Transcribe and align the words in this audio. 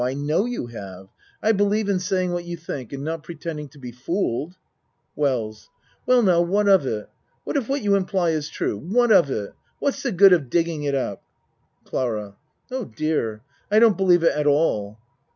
I 0.03 0.13
have 0.13 0.17
you 0.47 0.67
know. 0.67 1.11
I 1.43 1.51
believe 1.51 1.87
in 1.87 1.97
ACT 1.97 1.99
II 1.99 1.99
65 1.99 2.07
saying 2.09 2.31
what 2.31 2.45
you 2.45 2.57
think 2.57 2.91
and 2.91 3.03
not 3.03 3.21
pretending 3.21 3.69
to 3.69 3.77
be 3.77 3.91
fooled. 3.91 4.55
WELLS 5.15 5.69
Well, 6.07 6.23
now, 6.23 6.41
what 6.41 6.67
of 6.67 6.87
it? 6.87 7.07
What 7.43 7.55
if 7.55 7.69
what 7.69 7.83
you 7.83 7.93
imply 7.95 8.31
is 8.31 8.49
true. 8.49 8.77
What 8.79 9.11
of 9.11 9.29
it? 9.29 9.53
What's 9.77 10.01
the 10.01 10.11
good 10.11 10.33
of 10.33 10.49
digging 10.49 10.81
it 10.81 10.95
up? 10.95 11.21
CLARA 11.83 12.35
Oh, 12.71 12.85
dear! 12.85 13.43
I 13.69 13.77
don't 13.77 13.95
believe 13.95 14.23
it 14.23 14.35
at 14.35 14.47
all. 14.47 14.97